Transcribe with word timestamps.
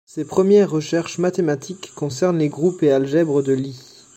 Ses 0.07 0.25
premières 0.25 0.71
recherches 0.71 1.19
mathématiques 1.19 1.91
concernent 1.93 2.39
les 2.39 2.49
groupes 2.49 2.81
et 2.81 2.91
algèbres 2.91 3.43
de 3.43 3.53
Lie. 3.53 4.07